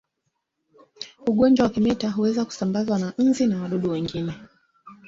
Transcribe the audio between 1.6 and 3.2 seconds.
wa kimeta huweza kusambazwa na